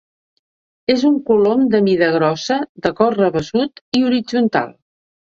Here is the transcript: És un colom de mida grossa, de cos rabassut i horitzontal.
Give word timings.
És 0.93 1.01
un 1.09 1.17
colom 1.25 1.59
de 1.75 1.81
mida 1.87 2.07
grossa, 2.15 2.57
de 2.85 2.91
cos 3.01 3.13
rabassut 3.17 3.83
i 3.99 4.03
horitzontal. 4.07 4.73